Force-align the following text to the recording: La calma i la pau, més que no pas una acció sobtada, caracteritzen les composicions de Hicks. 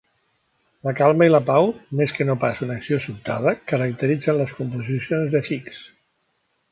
La 0.87 0.91
calma 0.99 1.27
i 1.27 1.31
la 1.33 1.41
pau, 1.49 1.67
més 1.99 2.15
que 2.19 2.25
no 2.29 2.35
pas 2.43 2.63
una 2.67 2.77
acció 2.81 2.99
sobtada, 3.05 3.53
caracteritzen 3.73 4.39
les 4.39 4.55
composicions 4.61 5.33
de 5.37 5.43
Hicks. 5.51 5.83